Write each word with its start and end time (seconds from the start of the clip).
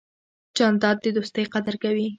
جانداد 0.57 0.97
د 1.01 1.05
دوستۍ 1.15 1.43
قدر 1.53 1.75
کوي. 1.83 2.07